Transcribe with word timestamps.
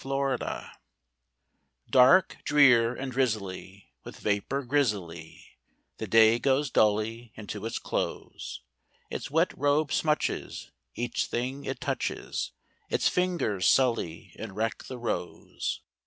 A 0.03 0.07
WET 0.17 0.39
DAY 0.39 0.67
Dark, 1.91 2.37
drear, 2.43 2.95
and 2.95 3.11
drizzly, 3.11 3.93
with 4.03 4.17
vapor 4.19 4.63
grizzly, 4.63 5.59
The 5.97 6.07
day 6.07 6.39
goes 6.39 6.71
dully 6.71 7.31
unto 7.37 7.67
its 7.67 7.77
close; 7.77 8.61
Its 9.11 9.29
wet 9.29 9.55
robe 9.55 9.91
smutches 9.91 10.71
each 10.95 11.27
thing 11.27 11.65
it 11.65 11.79
touches, 11.79 12.51
Its 12.89 13.09
fingers 13.09 13.67
sully 13.67 14.33
and 14.39 14.55
wreck 14.55 14.85
the 14.85 14.97
rose. 14.97 15.81